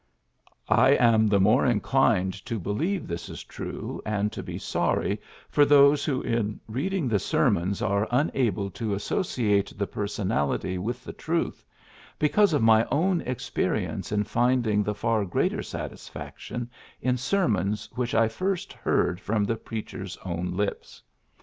[0.67, 5.63] I am the more inclined to believe this is true, and to be sorry for
[5.63, 11.63] those who in reading the sermons are unable to associate the Personality with the Truth,
[12.17, 17.87] because of my own experi ence in finding the far greater satisfac tion in sermons
[17.93, 21.03] which I first heard from the preacher's own lips.